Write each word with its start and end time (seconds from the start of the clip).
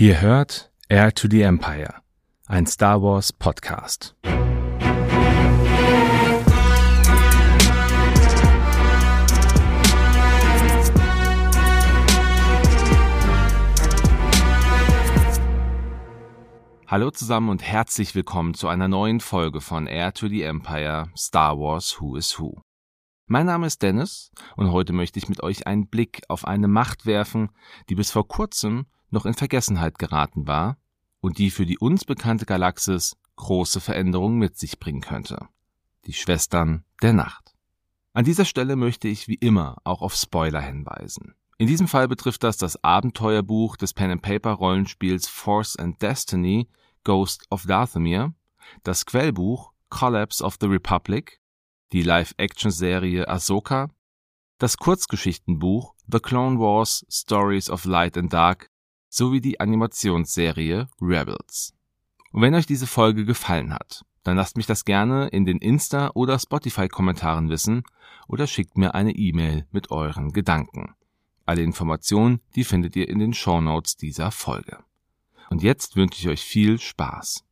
Ihr 0.00 0.20
hört 0.20 0.70
Air 0.88 1.12
to 1.12 1.26
the 1.28 1.42
Empire, 1.42 1.92
ein 2.46 2.66
Star 2.66 3.02
Wars 3.02 3.32
Podcast. 3.32 4.14
Hallo 16.86 17.10
zusammen 17.10 17.48
und 17.48 17.64
herzlich 17.64 18.14
willkommen 18.14 18.54
zu 18.54 18.68
einer 18.68 18.86
neuen 18.86 19.18
Folge 19.18 19.60
von 19.60 19.88
Air 19.88 20.14
to 20.14 20.28
the 20.28 20.42
Empire 20.42 21.10
Star 21.16 21.58
Wars 21.58 22.00
Who 22.00 22.14
is 22.14 22.38
Who. 22.38 22.60
Mein 23.26 23.46
Name 23.46 23.66
ist 23.66 23.82
Dennis 23.82 24.30
und 24.54 24.70
heute 24.70 24.92
möchte 24.92 25.18
ich 25.18 25.28
mit 25.28 25.42
euch 25.42 25.66
einen 25.66 25.88
Blick 25.88 26.22
auf 26.28 26.44
eine 26.44 26.68
Macht 26.68 27.04
werfen, 27.04 27.50
die 27.88 27.96
bis 27.96 28.12
vor 28.12 28.28
kurzem 28.28 28.86
noch 29.10 29.26
in 29.26 29.34
Vergessenheit 29.34 29.98
geraten 29.98 30.46
war 30.46 30.76
und 31.20 31.38
die 31.38 31.50
für 31.50 31.66
die 31.66 31.78
uns 31.78 32.04
bekannte 32.04 32.46
Galaxis 32.46 33.16
große 33.36 33.80
Veränderungen 33.80 34.38
mit 34.38 34.58
sich 34.58 34.78
bringen 34.78 35.00
könnte. 35.00 35.48
Die 36.06 36.12
Schwestern 36.12 36.84
der 37.02 37.12
Nacht. 37.12 37.54
An 38.12 38.24
dieser 38.24 38.44
Stelle 38.44 38.76
möchte 38.76 39.08
ich 39.08 39.28
wie 39.28 39.34
immer 39.34 39.76
auch 39.84 40.02
auf 40.02 40.14
Spoiler 40.14 40.60
hinweisen. 40.60 41.34
In 41.58 41.66
diesem 41.66 41.88
Fall 41.88 42.08
betrifft 42.08 42.44
das 42.44 42.56
das 42.56 42.82
Abenteuerbuch 42.82 43.76
des 43.76 43.92
Pen-and-Paper-Rollenspiels 43.92 45.28
Force 45.28 45.76
and 45.76 46.00
Destiny 46.00 46.68
Ghost 47.04 47.46
of 47.50 47.64
Dathomir, 47.66 48.32
das 48.82 49.06
Quellbuch 49.06 49.72
Collapse 49.88 50.44
of 50.44 50.56
the 50.60 50.66
Republic 50.66 51.40
die 51.92 52.02
Live-Action-Serie 52.02 53.28
Ahsoka, 53.28 53.88
das 54.58 54.76
Kurzgeschichtenbuch 54.76 55.94
The 56.10 56.20
Clone 56.20 56.58
Wars 56.58 57.06
Stories 57.08 57.70
of 57.70 57.84
Light 57.84 58.16
and 58.18 58.32
Dark 58.32 58.70
sowie 59.08 59.40
die 59.40 59.60
Animationsserie 59.60 60.88
Rebels. 61.00 61.74
Und 62.32 62.42
wenn 62.42 62.54
euch 62.54 62.66
diese 62.66 62.86
Folge 62.86 63.24
gefallen 63.24 63.72
hat, 63.72 64.04
dann 64.22 64.36
lasst 64.36 64.56
mich 64.56 64.66
das 64.66 64.84
gerne 64.84 65.28
in 65.28 65.46
den 65.46 65.58
Insta- 65.58 66.10
oder 66.14 66.38
Spotify-Kommentaren 66.38 67.48
wissen 67.48 67.82
oder 68.26 68.46
schickt 68.46 68.76
mir 68.76 68.94
eine 68.94 69.12
E-Mail 69.12 69.66
mit 69.70 69.90
euren 69.90 70.32
Gedanken. 70.32 70.94
Alle 71.46 71.62
Informationen, 71.62 72.40
die 72.54 72.64
findet 72.64 72.94
ihr 72.96 73.08
in 73.08 73.18
den 73.18 73.32
Show 73.32 73.60
Notes 73.60 73.96
dieser 73.96 74.30
Folge. 74.30 74.78
Und 75.48 75.62
jetzt 75.62 75.96
wünsche 75.96 76.20
ich 76.20 76.28
euch 76.28 76.42
viel 76.42 76.78
Spaß. 76.78 77.44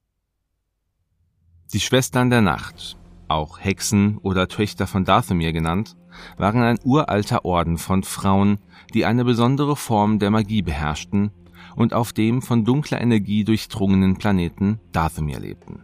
Die 1.72 1.80
Schwestern 1.80 2.28
der 2.28 2.42
Nacht 2.42 2.98
auch 3.28 3.58
Hexen 3.60 4.18
oder 4.18 4.48
Töchter 4.48 4.86
von 4.86 5.04
Dathomir 5.04 5.52
genannt, 5.52 5.96
waren 6.36 6.62
ein 6.62 6.78
uralter 6.84 7.44
Orden 7.44 7.78
von 7.78 8.02
Frauen, 8.02 8.58
die 8.94 9.04
eine 9.04 9.24
besondere 9.24 9.76
Form 9.76 10.18
der 10.18 10.30
Magie 10.30 10.62
beherrschten 10.62 11.30
und 11.74 11.94
auf 11.94 12.12
dem 12.12 12.42
von 12.42 12.64
dunkler 12.64 13.00
Energie 13.00 13.44
durchdrungenen 13.44 14.16
Planeten 14.16 14.80
Dathomir 14.92 15.40
lebten. 15.40 15.82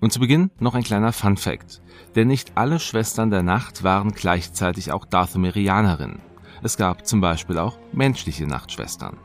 Und 0.00 0.12
zu 0.12 0.20
Beginn 0.20 0.50
noch 0.60 0.74
ein 0.74 0.84
kleiner 0.84 1.12
Fun 1.12 1.36
Fact, 1.36 1.82
denn 2.14 2.28
nicht 2.28 2.52
alle 2.56 2.78
Schwestern 2.78 3.30
der 3.30 3.42
Nacht 3.42 3.82
waren 3.82 4.12
gleichzeitig 4.12 4.92
auch 4.92 5.04
Dathomirianerinnen. 5.04 6.20
Es 6.62 6.76
gab 6.76 7.06
zum 7.06 7.20
Beispiel 7.20 7.58
auch 7.58 7.78
menschliche 7.92 8.46
Nachtschwestern. 8.46 9.16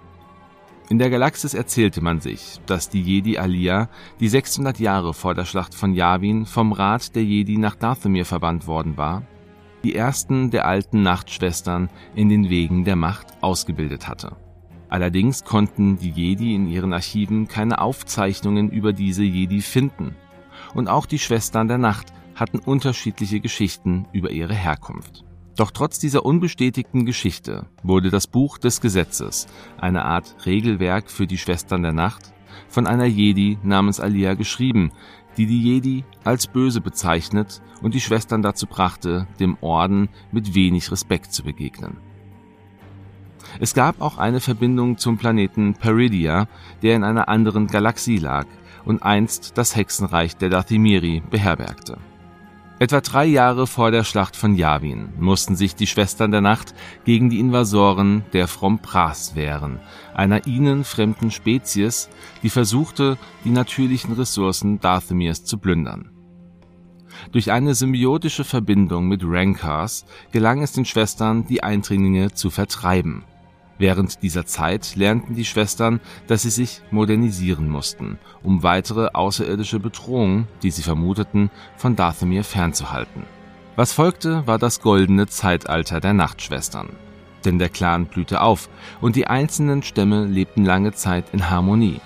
In 0.90 1.00
der 1.00 1.10
Galaxis 1.10 1.54
erzählte 1.54 2.02
man 2.02 2.20
sich, 2.20 2.60
dass 2.66 2.90
die 2.90 3.02
Jedi 3.02 3.38
Alia, 3.38 3.90
die 4.20 4.28
600 4.28 4.80
Jahre 4.80 5.14
vor 5.14 5.34
der 5.34 5.46
Schlacht 5.46 5.74
von 5.74 5.94
Yavin 5.94 6.46
vom 6.46 6.72
Rat 6.74 7.16
der 7.16 7.24
Jedi 7.24 7.58
nach 7.58 7.76
Dathomir 7.76 8.26
verbannt 8.26 8.68
worden 8.68 8.98
war, 8.98 9.24
die 9.84 9.96
ersten 9.96 10.52
der 10.52 10.66
alten 10.66 11.02
Nachtschwestern 11.02 11.90
in 12.16 12.30
den 12.30 12.50
Wegen 12.50 12.84
der 12.84 12.96
Macht 12.96 13.28
ausgebildet 13.42 14.08
hatte. 14.08 14.36
Allerdings 14.94 15.44
konnten 15.44 15.98
die 15.98 16.12
Jedi 16.12 16.54
in 16.54 16.68
ihren 16.68 16.94
Archiven 16.94 17.48
keine 17.48 17.82
Aufzeichnungen 17.82 18.70
über 18.70 18.94
diese 18.94 19.24
Jedi 19.24 19.62
finden. 19.62 20.16
Und 20.76 20.88
auch 20.88 21.08
die 21.08 21.18
Schwestern 21.18 21.68
der 21.68 21.80
Nacht 21.80 22.14
hatten 22.36 22.60
unterschiedliche 22.60 23.40
Geschichten 23.40 24.06
über 24.14 24.30
ihre 24.30 24.54
Herkunft. 24.54 25.26
Doch 25.56 25.72
trotz 25.72 25.98
dieser 25.98 26.24
unbestätigten 26.24 27.08
Geschichte 27.08 27.66
wurde 27.82 28.12
das 28.12 28.28
Buch 28.28 28.60
des 28.60 28.82
Gesetzes, 28.82 29.48
eine 29.80 30.06
Art 30.06 30.36
Regelwerk 30.46 31.10
für 31.10 31.26
die 31.26 31.40
Schwestern 31.40 31.82
der 31.82 31.94
Nacht, 31.94 32.32
von 32.68 32.86
einer 32.86 33.06
Jedi 33.06 33.58
namens 33.64 34.00
Alia 34.00 34.36
geschrieben, 34.36 34.92
die 35.38 35.48
die 35.48 35.64
Jedi 35.64 36.04
als 36.24 36.46
böse 36.46 36.82
bezeichnet 36.82 37.64
und 37.82 37.96
die 37.96 38.02
Schwestern 38.02 38.44
dazu 38.44 38.68
brachte, 38.68 39.28
dem 39.40 39.58
Orden 39.62 40.10
mit 40.32 40.54
wenig 40.54 40.92
Respekt 40.92 41.34
zu 41.34 41.42
begegnen. 41.42 41.98
Es 43.60 43.74
gab 43.74 44.02
auch 44.02 44.18
eine 44.18 44.40
Verbindung 44.40 44.98
zum 44.98 45.18
Planeten 45.18 45.76
Peridia, 45.76 46.48
der 46.82 46.96
in 46.96 47.04
einer 47.04 47.30
anderen 47.30 47.68
Galaxie 47.68 48.18
lag 48.18 48.46
und 48.86 49.04
einst 49.04 49.58
das 49.58 49.76
Hexenreich 49.76 50.38
der 50.38 50.50
Dathimiri 50.50 51.24
beherbergte. 51.30 51.98
Etwa 52.80 53.02
drei 53.02 53.26
Jahre 53.26 53.68
vor 53.68 53.92
der 53.92 54.04
Schlacht 54.04 54.36
von 54.36 54.56
Yavin 54.56 55.10
mussten 55.18 55.56
sich 55.56 55.76
die 55.76 55.88
Schwestern 55.88 56.32
der 56.32 56.42
Nacht 56.42 56.74
gegen 57.06 57.30
die 57.30 57.40
Invasoren 57.40 58.26
der 58.34 58.48
Frompras 58.48 59.36
wehren, 59.36 59.80
einer 60.14 60.48
ihnen 60.48 60.84
fremden 60.84 61.32
Spezies, 61.32 62.10
die 62.42 62.50
versuchte, 62.50 63.18
die 63.46 63.52
natürlichen 63.52 64.14
Ressourcen 64.16 64.82
Dathemirs 64.82 65.46
zu 65.46 65.60
plündern. 65.60 66.10
Durch 67.32 67.52
eine 67.52 67.76
symbiotische 67.76 68.44
Verbindung 68.44 69.08
mit 69.08 69.22
Rancors 69.24 70.06
gelang 70.32 70.62
es 70.62 70.74
den 70.74 70.84
Schwestern, 70.84 71.46
die 71.48 71.64
Eindringlinge 71.64 72.34
zu 72.34 72.50
vertreiben. 72.50 73.24
Während 73.80 74.22
dieser 74.22 74.46
Zeit 74.46 74.96
lernten 74.96 75.36
die 75.36 75.46
Schwestern, 75.46 76.00
dass 76.28 76.44
sie 76.44 76.52
sich 76.52 76.82
modernisieren 76.92 77.70
mussten, 77.70 78.20
um 78.44 78.64
weitere 78.64 79.10
außerirdische 79.14 79.80
Bedrohungen, 79.80 80.48
die 80.62 80.72
sie 80.72 80.84
vermuteten, 80.84 81.50
von 81.76 81.96
Dathomir 81.96 82.44
fernzuhalten. 82.44 83.24
Was 83.76 83.92
folgte, 83.92 84.46
war 84.46 84.60
das 84.60 84.82
goldene 84.82 85.28
Zeitalter 85.28 86.00
der 86.00 86.14
Nachtschwestern. 86.14 86.90
Denn 87.44 87.58
der 87.58 87.70
Clan 87.70 88.06
blühte 88.06 88.42
auf 88.42 88.70
und 89.02 89.16
die 89.16 89.28
einzelnen 89.28 89.82
Stämme 89.82 90.26
lebten 90.26 90.64
lange 90.64 90.94
Zeit 90.94 91.26
in 91.34 91.50
Harmonie. 91.50 92.00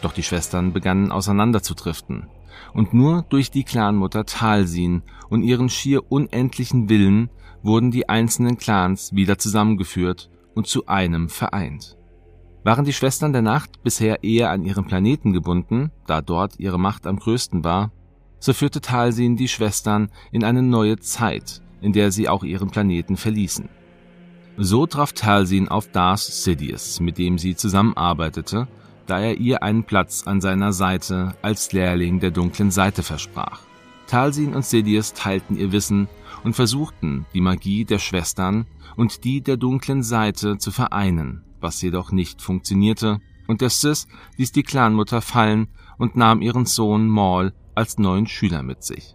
Doch 0.00 0.12
die 0.12 0.22
Schwestern 0.22 0.72
begannen 0.72 1.10
auseinanderzudriften. 1.10 2.28
Und 2.72 2.94
nur 2.94 3.24
durch 3.28 3.50
die 3.50 3.64
Clanmutter 3.64 4.24
Talsin 4.24 5.02
und 5.28 5.42
ihren 5.42 5.68
schier 5.68 6.10
unendlichen 6.10 6.88
Willen 6.88 7.30
wurden 7.62 7.90
die 7.90 8.08
einzelnen 8.08 8.56
Clans 8.56 9.12
wieder 9.12 9.38
zusammengeführt 9.38 10.30
und 10.54 10.66
zu 10.66 10.86
einem 10.86 11.28
vereint. 11.28 11.96
Waren 12.64 12.84
die 12.84 12.92
Schwestern 12.92 13.32
der 13.32 13.42
Nacht 13.42 13.82
bisher 13.82 14.24
eher 14.24 14.50
an 14.50 14.62
ihren 14.62 14.84
Planeten 14.84 15.32
gebunden, 15.32 15.90
da 16.06 16.20
dort 16.20 16.58
ihre 16.58 16.78
Macht 16.78 17.06
am 17.06 17.18
größten 17.18 17.64
war, 17.64 17.92
so 18.40 18.52
führte 18.52 18.80
Talsin 18.80 19.36
die 19.36 19.48
Schwestern 19.48 20.10
in 20.32 20.44
eine 20.44 20.62
neue 20.62 20.98
Zeit, 20.98 21.62
in 21.80 21.92
der 21.92 22.10
sie 22.10 22.28
auch 22.28 22.44
ihren 22.44 22.70
Planeten 22.70 23.16
verließen. 23.16 23.68
So 24.56 24.86
traf 24.86 25.12
Talsin 25.12 25.68
auf 25.68 25.88
Darth 25.92 26.20
Sidious, 26.20 27.00
mit 27.00 27.18
dem 27.18 27.38
sie 27.38 27.54
zusammenarbeitete, 27.54 28.66
da 29.06 29.20
er 29.20 29.38
ihr 29.38 29.62
einen 29.62 29.84
Platz 29.84 30.26
an 30.26 30.40
seiner 30.40 30.72
Seite 30.72 31.34
als 31.42 31.72
Lehrling 31.72 32.20
der 32.20 32.32
dunklen 32.32 32.70
Seite 32.70 33.02
versprach. 33.02 33.67
Talsin 34.08 34.54
und 34.54 34.64
Sidious 34.64 35.12
teilten 35.12 35.56
ihr 35.56 35.70
Wissen 35.70 36.08
und 36.42 36.56
versuchten, 36.56 37.26
die 37.34 37.42
Magie 37.42 37.84
der 37.84 37.98
Schwestern 37.98 38.66
und 38.96 39.22
die 39.24 39.42
der 39.42 39.58
dunklen 39.58 40.02
Seite 40.02 40.58
zu 40.58 40.70
vereinen, 40.70 41.44
was 41.60 41.82
jedoch 41.82 42.10
nicht 42.10 42.42
funktionierte, 42.42 43.20
und 43.46 43.60
der 43.60 43.70
Sith 43.70 44.06
ließ 44.36 44.52
die 44.52 44.62
Clanmutter 44.62 45.20
fallen 45.20 45.68
und 45.98 46.16
nahm 46.16 46.40
ihren 46.40 46.66
Sohn 46.66 47.08
Maul 47.08 47.52
als 47.74 47.98
neuen 47.98 48.26
Schüler 48.26 48.62
mit 48.62 48.82
sich. 48.82 49.14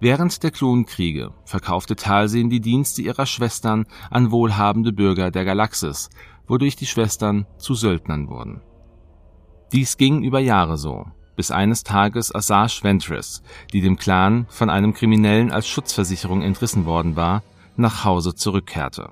Während 0.00 0.42
der 0.42 0.50
Klonkriege 0.50 1.34
verkaufte 1.44 1.94
Talsin 1.94 2.48
die 2.48 2.60
Dienste 2.60 3.02
ihrer 3.02 3.26
Schwestern 3.26 3.84
an 4.10 4.30
wohlhabende 4.30 4.92
Bürger 4.92 5.30
der 5.30 5.44
Galaxis, 5.44 6.08
wodurch 6.46 6.76
die 6.76 6.86
Schwestern 6.86 7.46
zu 7.58 7.74
Söldnern 7.74 8.28
wurden. 8.28 8.62
Dies 9.72 9.98
ging 9.98 10.22
über 10.22 10.40
Jahre 10.40 10.78
so, 10.78 11.06
bis 11.40 11.50
eines 11.50 11.84
Tages 11.84 12.34
Asajj 12.34 12.84
Ventress, 12.84 13.42
die 13.72 13.80
dem 13.80 13.96
Clan 13.96 14.44
von 14.50 14.68
einem 14.68 14.92
Kriminellen 14.92 15.50
als 15.50 15.66
Schutzversicherung 15.66 16.42
entrissen 16.42 16.84
worden 16.84 17.16
war, 17.16 17.42
nach 17.76 18.04
Hause 18.04 18.34
zurückkehrte. 18.34 19.08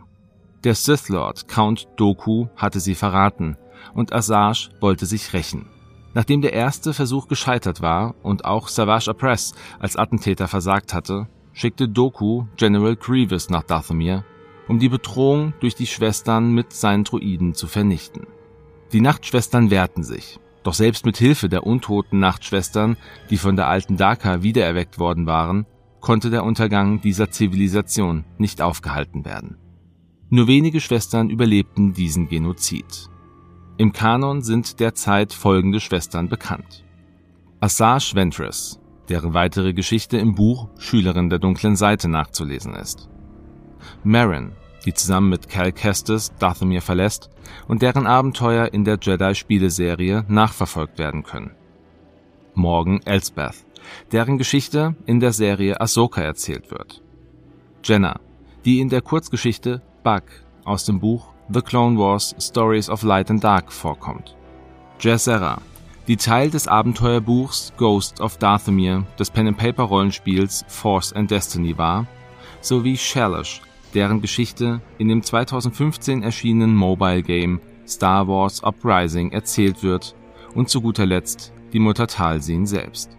Der 0.63 0.75
Sith 0.75 1.09
Lord 1.09 1.49
Count 1.49 1.89
Doku 1.97 2.49
hatte 2.55 2.81
sie 2.81 2.95
verraten 2.95 3.57
und 3.95 4.13
Asajj 4.13 4.69
wollte 4.79 5.07
sich 5.07 5.33
rächen. 5.33 5.71
Nachdem 6.13 6.43
der 6.43 6.53
erste 6.53 6.93
Versuch 6.93 7.29
gescheitert 7.29 7.81
war 7.81 8.15
und 8.23 8.45
auch 8.45 8.69
Savage 8.69 9.09
Opress 9.11 9.55
als 9.79 9.97
Attentäter 9.97 10.49
versagt 10.49 10.93
hatte, 10.93 11.29
schickte 11.55 11.89
Doku 11.89 12.45
General 12.57 12.95
Grievous 12.95 13.49
nach 13.49 13.63
Dathomir, 13.63 14.27
um 14.69 14.79
die 14.79 14.91
Bedrohung 14.91 15.55
durch 15.61 15.77
die 15.77 15.87
Schwestern 15.87 16.53
mit 16.53 16.75
seinen 16.75 17.05
Druiden 17.05 17.55
zu 17.55 17.69
vernichten. 17.69 18.27
Die 18.93 19.01
Nachtschwestern 19.01 19.71
wehrten 19.71 20.03
sich, 20.03 20.39
doch 20.69 20.75
selbst 20.75 21.07
mit 21.07 21.17
Hilfe 21.17 21.49
der 21.49 21.67
untoten 21.67 22.19
Nachtschwestern, 22.19 22.99
die 23.31 23.39
von 23.39 23.57
der 23.57 23.69
alten 23.69 23.97
Daka 23.97 24.43
wiedererweckt 24.43 24.99
worden 24.99 25.25
waren, 25.25 25.65
konnte 26.01 26.29
der 26.29 26.45
Untergang 26.45 27.01
dieser 27.01 27.31
Zivilisation 27.31 28.27
nicht 28.37 28.61
aufgehalten 28.61 29.25
werden. 29.25 29.57
Nur 30.29 30.47
wenige 30.47 30.83
Schwestern 30.83 31.31
überlebten 31.31 31.95
diesen 31.95 32.29
Genozid. 32.29 33.09
Im 33.79 33.95
Kanon 33.95 34.43
sind 34.43 34.79
derzeit 34.79 35.33
folgende 35.33 35.81
Schwestern 35.81 36.29
bekannt. 36.29 36.85
Assage 37.61 38.13
Ventress, 38.15 38.79
deren 39.09 39.33
weitere 39.33 39.73
Geschichte 39.73 40.19
im 40.19 40.35
Buch 40.35 40.69
Schülerin 40.77 41.31
der 41.31 41.39
dunklen 41.39 41.77
Seite 41.77 42.11
nachzulesen 42.11 42.75
ist. 42.75 43.09
Marin, 44.05 44.53
die 44.89 44.95
zusammen 44.95 45.29
mit 45.29 45.51
Cal 45.51 45.71
Kestis 45.71 46.33
Dathomir 46.39 46.81
verlässt 46.81 47.29
und 47.67 47.83
deren 47.83 48.07
Abenteuer 48.07 48.73
in 48.73 48.85
der 48.85 48.97
Jedi-Spieleserie 48.99 50.25
nachverfolgt 50.29 50.99
werden 50.99 51.25
können. 51.25 51.51
Morgan 52.55 53.03
Elsbeth, 53.05 53.67
deren 54.13 54.39
Geschichte 54.39 54.97
in 55.05 55.21
der 55.21 55.35
Serie 55.35 55.79
Ahsoka 55.79 56.23
erzählt 56.23 56.71
wird. 56.71 57.03
Jenna, 57.85 58.19
die 58.65 58.81
in 58.81 58.89
der 58.89 59.03
Kurzgeschichte 59.03 59.83
Bug 60.03 60.23
aus 60.65 60.87
dem 60.87 61.01
Buch 61.01 61.35
The 61.53 61.61
Clone 61.61 61.99
Wars 61.99 62.35
Stories 62.41 62.89
of 62.89 63.03
Light 63.03 63.31
and 63.31 63.45
Dark 63.45 63.71
vorkommt. 63.71 64.37
Jazera, 65.01 65.61
die 66.07 66.17
Teil 66.17 66.49
des 66.49 66.67
Abenteuerbuchs 66.67 67.75
Ghost 67.77 68.23
of 68.23 68.39
Dathomir 68.39 69.05
des 69.19 69.31
Pen-and-Paper-Rollenspiels 69.31 70.65
Force 70.67 71.13
and 71.13 71.31
Destiny 71.31 71.77
war, 71.77 72.07
sowie 72.63 72.97
Shalish, 72.97 73.61
deren 73.95 74.21
Geschichte 74.21 74.81
in 74.99 75.09
dem 75.09 75.23
2015 75.23 76.23
erschienenen 76.23 76.75
Mobile 76.75 77.23
Game 77.23 77.61
Star 77.87 78.29
Wars 78.29 78.63
Uprising 78.63 79.33
erzählt 79.33 79.83
wird 79.83 80.15
und 80.55 80.69
zu 80.69 80.81
guter 80.81 81.07
Letzt 81.07 81.53
die 81.73 81.79
Mutter 81.79 82.07
Talsin 82.07 82.67
selbst. 82.67 83.17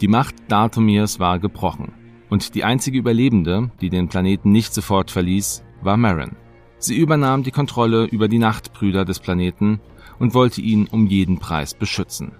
Die 0.00 0.08
Macht 0.08 0.34
Dathomirs 0.48 1.20
war 1.20 1.38
gebrochen 1.38 1.92
und 2.30 2.54
die 2.54 2.64
einzige 2.64 2.98
Überlebende, 2.98 3.70
die 3.80 3.90
den 3.90 4.08
Planeten 4.08 4.52
nicht 4.52 4.72
sofort 4.72 5.10
verließ, 5.10 5.62
war 5.82 5.96
Marin. 5.96 6.36
Sie 6.78 6.96
übernahm 6.96 7.42
die 7.42 7.50
Kontrolle 7.50 8.04
über 8.04 8.28
die 8.28 8.38
Nachtbrüder 8.38 9.04
des 9.04 9.18
Planeten 9.18 9.80
und 10.18 10.32
wollte 10.32 10.62
ihn 10.62 10.86
um 10.86 11.06
jeden 11.06 11.38
Preis 11.38 11.74
beschützen. 11.74 12.32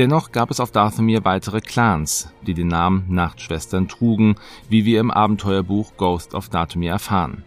Dennoch 0.00 0.32
gab 0.32 0.50
es 0.50 0.60
auf 0.60 0.72
Dathomir 0.72 1.26
weitere 1.26 1.60
Clans, 1.60 2.32
die 2.46 2.54
den 2.54 2.68
Namen 2.68 3.04
Nachtschwestern 3.08 3.86
trugen, 3.86 4.36
wie 4.70 4.86
wir 4.86 4.98
im 4.98 5.10
Abenteuerbuch 5.10 5.98
Ghost 5.98 6.32
of 6.32 6.48
Dathomir 6.48 6.90
erfahren. 6.90 7.44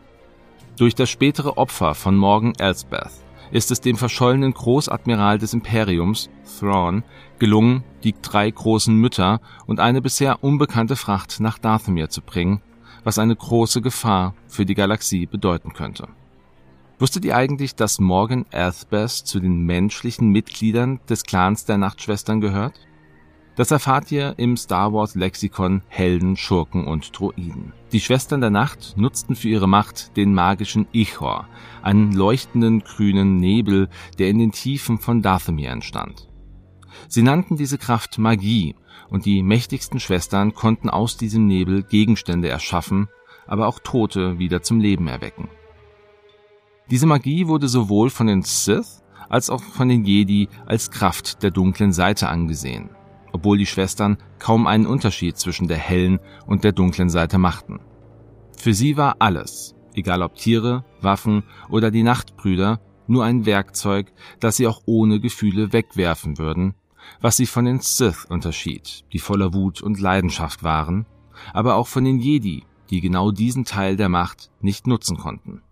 Durch 0.77 0.94
das 0.94 1.09
spätere 1.09 1.57
Opfer 1.57 1.95
von 1.95 2.15
Morgan 2.15 2.53
Elsbeth 2.59 3.09
ist 3.50 3.71
es 3.71 3.81
dem 3.81 3.97
verschollenen 3.97 4.53
Großadmiral 4.53 5.39
des 5.39 5.55
Imperiums, 5.55 6.29
Thrawn, 6.59 7.03
gelungen, 7.39 7.83
die 8.03 8.13
drei 8.21 8.51
großen 8.51 8.95
Mütter 8.95 9.41
und 9.65 9.79
eine 9.79 10.03
bisher 10.03 10.44
unbekannte 10.44 10.95
Fracht 10.95 11.39
nach 11.39 11.57
Dathomir 11.57 12.09
zu 12.09 12.21
bringen, 12.21 12.61
was 13.03 13.17
eine 13.17 13.35
große 13.35 13.81
Gefahr 13.81 14.35
für 14.47 14.67
die 14.67 14.75
Galaxie 14.75 15.25
bedeuten 15.25 15.73
könnte. 15.73 16.07
Wusstet 17.03 17.25
ihr 17.25 17.35
eigentlich, 17.35 17.75
dass 17.75 18.00
Morgan 18.00 18.45
Elsbeth 18.50 19.11
zu 19.11 19.41
den 19.41 19.65
menschlichen 19.65 20.29
Mitgliedern 20.29 21.01
des 21.09 21.23
Clans 21.23 21.65
der 21.65 21.77
Nachtschwestern 21.77 22.39
gehört? 22.39 22.88
Das 23.57 23.71
erfahrt 23.71 24.09
ihr 24.09 24.35
im 24.38 24.55
Star 24.55 24.94
Wars 24.94 25.13
Lexikon 25.13 25.81
Helden, 25.89 26.38
Schurken 26.38 26.88
und 26.88 27.19
Droiden. 27.19 27.73
Die 27.91 28.00
Schwestern 28.00 28.39
der 28.39 28.51
Nacht 28.51 28.94
nutzten 28.95 29.35
für 29.35 29.50
ihre 29.50 29.67
Macht 29.67 30.15
den 30.15 30.33
magischen 30.33 30.88
Ichor, 30.94 31.50
einen 31.81 32.13
leuchtenden 32.13 32.79
grünen 32.85 33.35
Nebel, 33.35 33.89
der 34.17 34.29
in 34.29 34.39
den 34.39 34.53
Tiefen 34.53 34.97
von 34.97 35.21
Dathomir 35.21 35.71
entstand. 35.71 36.29
Sie 37.09 37.21
nannten 37.21 37.57
diese 37.57 37.77
Kraft 37.77 38.17
Magie, 38.17 38.75
und 39.09 39.25
die 39.25 39.44
mächtigsten 39.44 40.00
Schwestern 40.00 40.53
konnten 40.53 40.89
aus 40.89 41.17
diesem 41.17 41.47
Nebel 41.47 41.83
Gegenstände 41.83 42.47
erschaffen, 42.47 43.09
aber 43.45 43.67
auch 43.67 43.79
Tote 43.79 44.39
wieder 44.39 44.61
zum 44.61 44.79
Leben 44.79 45.09
erwecken. 45.09 45.50
Diese 46.93 47.07
Magie 47.07 47.47
wurde 47.47 47.67
sowohl 47.67 48.11
von 48.11 48.27
den 48.27 48.43
Sith 48.43 49.01
als 49.27 49.49
auch 49.49 49.63
von 49.63 49.89
den 49.89 50.05
Jedi 50.05 50.47
als 50.67 50.91
Kraft 50.91 51.41
der 51.41 51.49
dunklen 51.49 51.91
Seite 51.91 52.29
angesehen, 52.29 52.91
obwohl 53.31 53.57
die 53.57 53.65
Schwestern 53.65 54.19
kaum 54.37 54.67
einen 54.67 54.85
Unterschied 54.85 55.35
zwischen 55.37 55.67
der 55.67 55.77
hellen 55.77 56.19
und 56.45 56.63
der 56.63 56.71
dunklen 56.71 57.09
Seite 57.09 57.39
machten. 57.39 57.79
Für 58.55 58.75
sie 58.75 58.95
war 58.95 59.15
alles, 59.17 59.73
egal 59.95 60.21
ob 60.21 60.35
Tiere, 60.35 60.85
Waffen 61.01 61.41
oder 61.67 61.89
die 61.89 62.03
Nachtbrüder, 62.03 62.79
nur 63.07 63.25
ein 63.25 63.47
Werkzeug, 63.47 64.13
das 64.39 64.57
sie 64.57 64.67
auch 64.67 64.83
ohne 64.85 65.19
Gefühle 65.19 65.73
wegwerfen 65.73 66.37
würden, 66.37 66.75
was 67.21 67.37
sie 67.37 67.47
von 67.47 67.65
den 67.65 67.79
Sith 67.79 68.27
unterschied, 68.29 69.03
die 69.11 69.17
voller 69.17 69.55
Wut 69.55 69.81
und 69.81 69.99
Leidenschaft 69.99 70.61
waren, 70.61 71.07
aber 71.53 71.73
auch 71.73 71.87
von 71.87 72.03
den 72.03 72.19
Jedi, 72.19 72.65
die 72.91 73.01
genau 73.01 73.31
diesen 73.31 73.65
Teil 73.65 73.97
der 73.97 74.09
Macht 74.09 74.51
nicht 74.61 74.85
nutzen 74.85 75.17
konnten. 75.17 75.63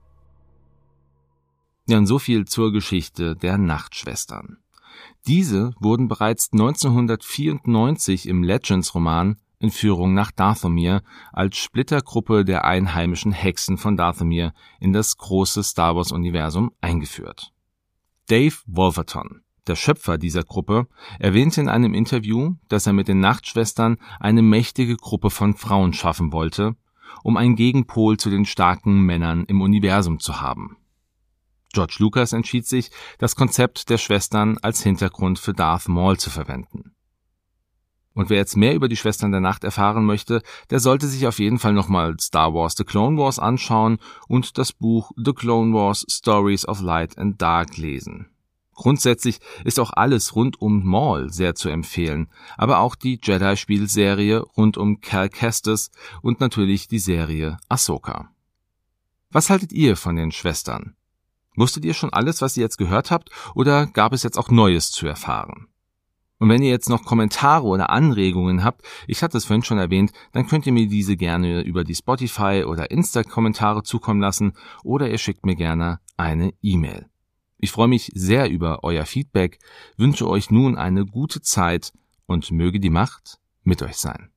Und 1.89 2.05
so 2.05 2.19
viel 2.19 2.45
zur 2.45 2.71
Geschichte 2.71 3.35
der 3.35 3.57
Nachtschwestern. 3.57 4.57
Diese 5.27 5.73
wurden 5.79 6.07
bereits 6.07 6.49
1994 6.51 8.27
im 8.27 8.43
Legends-Roman 8.43 9.37
Entführung 9.61 10.13
nach 10.13 10.31
Dathomir 10.31 11.03
als 11.31 11.57
Splittergruppe 11.57 12.43
der 12.43 12.65
einheimischen 12.65 13.31
Hexen 13.31 13.77
von 13.77 13.95
Dathomir 13.95 14.53
in 14.79 14.91
das 14.91 15.17
große 15.17 15.63
Star 15.63 15.95
Wars-Universum 15.95 16.71
eingeführt. 16.81 17.53
Dave 18.27 18.55
Wolverton, 18.65 19.41
der 19.67 19.75
Schöpfer 19.75 20.17
dieser 20.17 20.43
Gruppe, 20.43 20.87
erwähnte 21.19 21.61
in 21.61 21.69
einem 21.69 21.93
Interview, 21.93 22.55
dass 22.69 22.87
er 22.87 22.93
mit 22.93 23.07
den 23.07 23.19
Nachtschwestern 23.19 23.97
eine 24.19 24.41
mächtige 24.41 24.97
Gruppe 24.97 25.29
von 25.29 25.55
Frauen 25.55 25.93
schaffen 25.93 26.31
wollte, 26.31 26.75
um 27.23 27.37
einen 27.37 27.55
Gegenpol 27.55 28.17
zu 28.17 28.29
den 28.29 28.45
starken 28.45 29.01
Männern 29.01 29.45
im 29.45 29.61
Universum 29.61 30.19
zu 30.19 30.41
haben. 30.41 30.77
George 31.71 31.95
Lucas 31.99 32.33
entschied 32.33 32.67
sich, 32.67 32.91
das 33.17 33.35
Konzept 33.35 33.89
der 33.89 33.97
Schwestern 33.97 34.57
als 34.61 34.81
Hintergrund 34.81 35.39
für 35.39 35.53
Darth 35.53 35.87
Maul 35.87 36.17
zu 36.17 36.29
verwenden. 36.29 36.93
Und 38.13 38.29
wer 38.29 38.37
jetzt 38.37 38.57
mehr 38.57 38.75
über 38.75 38.89
die 38.89 38.97
Schwestern 38.97 39.31
der 39.31 39.39
Nacht 39.39 39.63
erfahren 39.63 40.05
möchte, 40.05 40.41
der 40.69 40.79
sollte 40.79 41.07
sich 41.07 41.27
auf 41.27 41.39
jeden 41.39 41.59
Fall 41.59 41.73
nochmal 41.73 42.15
Star 42.19 42.53
Wars 42.53 42.75
The 42.75 42.83
Clone 42.83 43.17
Wars 43.17 43.39
anschauen 43.39 43.99
und 44.27 44.57
das 44.57 44.73
Buch 44.73 45.11
The 45.15 45.33
Clone 45.33 45.73
Wars 45.73 46.05
Stories 46.09 46.67
of 46.67 46.81
Light 46.81 47.17
and 47.17 47.41
Dark 47.41 47.77
lesen. 47.77 48.27
Grundsätzlich 48.73 49.39
ist 49.63 49.79
auch 49.79 49.91
alles 49.93 50.35
rund 50.35 50.59
um 50.59 50.83
Maul 50.83 51.31
sehr 51.31 51.55
zu 51.55 51.69
empfehlen, 51.69 52.29
aber 52.57 52.79
auch 52.79 52.95
die 52.95 53.19
Jedi-Spielserie 53.21 54.41
rund 54.57 54.77
um 54.77 55.01
Cal 55.01 55.29
Kestis 55.29 55.91
und 56.21 56.39
natürlich 56.39 56.87
die 56.87 56.99
Serie 56.99 57.57
Ahsoka. 57.69 58.31
Was 59.29 59.49
haltet 59.49 59.71
ihr 59.71 59.95
von 59.95 60.15
den 60.15 60.31
Schwestern? 60.31 60.95
Wusstet 61.55 61.85
ihr 61.85 61.93
schon 61.93 62.13
alles, 62.13 62.41
was 62.41 62.57
ihr 62.57 62.63
jetzt 62.63 62.77
gehört 62.77 63.11
habt, 63.11 63.29
oder 63.55 63.87
gab 63.87 64.13
es 64.13 64.23
jetzt 64.23 64.37
auch 64.37 64.49
Neues 64.49 64.91
zu 64.91 65.07
erfahren? 65.07 65.67
Und 66.41 66.49
wenn 66.49 66.63
ihr 66.63 66.71
jetzt 66.71 66.89
noch 66.89 67.05
Kommentare 67.05 67.67
oder 67.67 67.91
Anregungen 67.91 68.63
habt, 68.63 68.81
ich 69.05 69.21
hatte 69.21 69.37
es 69.37 69.45
vorhin 69.45 69.63
schon 69.63 69.77
erwähnt, 69.77 70.11
dann 70.31 70.47
könnt 70.47 70.65
ihr 70.65 70.73
mir 70.73 70.87
diese 70.87 71.15
gerne 71.15 71.61
über 71.61 71.83
die 71.83 71.93
Spotify 71.93 72.63
oder 72.65 72.89
Insta-Kommentare 72.89 73.83
zukommen 73.83 74.21
lassen 74.21 74.53
oder 74.83 75.07
ihr 75.07 75.19
schickt 75.19 75.45
mir 75.45 75.55
gerne 75.55 75.99
eine 76.17 76.51
E-Mail. 76.63 77.05
Ich 77.59 77.71
freue 77.71 77.87
mich 77.87 78.11
sehr 78.15 78.49
über 78.49 78.83
euer 78.83 79.05
Feedback, 79.05 79.59
wünsche 79.97 80.27
euch 80.27 80.49
nun 80.49 80.79
eine 80.79 81.05
gute 81.05 81.41
Zeit 81.41 81.93
und 82.25 82.49
möge 82.49 82.79
die 82.79 82.89
Macht 82.89 83.37
mit 83.61 83.83
euch 83.83 83.97
sein. 83.97 84.31